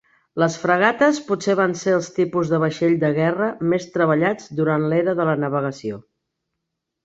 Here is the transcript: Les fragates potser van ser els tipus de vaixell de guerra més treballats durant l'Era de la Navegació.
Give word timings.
Les 0.43 0.53
fragates 0.61 1.19
potser 1.27 1.55
van 1.59 1.75
ser 1.81 1.93
els 1.97 2.09
tipus 2.15 2.49
de 2.55 2.61
vaixell 2.65 2.97
de 3.05 3.13
guerra 3.19 3.53
més 3.75 3.87
treballats 3.99 4.51
durant 4.63 4.89
l'Era 4.95 5.19
de 5.23 5.31
la 5.33 5.41
Navegació. 5.47 6.05